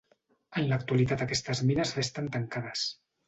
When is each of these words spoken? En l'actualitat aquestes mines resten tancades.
En 0.59 0.63
l'actualitat 0.69 1.21
aquestes 1.25 1.61
mines 1.71 1.93
resten 1.99 2.31
tancades. 2.39 2.89